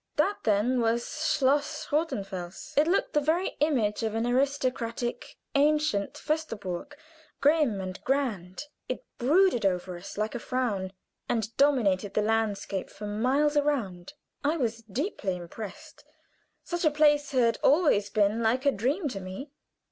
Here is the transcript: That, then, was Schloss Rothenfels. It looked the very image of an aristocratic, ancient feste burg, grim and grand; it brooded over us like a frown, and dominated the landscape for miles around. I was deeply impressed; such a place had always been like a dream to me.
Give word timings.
That, 0.15 0.37
then, 0.45 0.79
was 0.81 1.29
Schloss 1.31 1.85
Rothenfels. 1.91 2.73
It 2.75 2.87
looked 2.87 3.13
the 3.13 3.21
very 3.21 3.49
image 3.59 4.01
of 4.01 4.15
an 4.15 4.25
aristocratic, 4.25 5.37
ancient 5.53 6.17
feste 6.17 6.59
burg, 6.59 6.97
grim 7.39 7.79
and 7.79 8.03
grand; 8.03 8.63
it 8.89 9.05
brooded 9.19 9.63
over 9.63 9.95
us 9.95 10.17
like 10.17 10.33
a 10.33 10.39
frown, 10.39 10.91
and 11.29 11.55
dominated 11.55 12.15
the 12.15 12.23
landscape 12.23 12.89
for 12.89 13.05
miles 13.05 13.55
around. 13.55 14.13
I 14.43 14.57
was 14.57 14.81
deeply 14.91 15.35
impressed; 15.35 16.03
such 16.63 16.83
a 16.83 16.89
place 16.89 17.29
had 17.29 17.59
always 17.63 18.09
been 18.09 18.41
like 18.41 18.65
a 18.65 18.71
dream 18.71 19.07
to 19.09 19.19
me. 19.19 19.51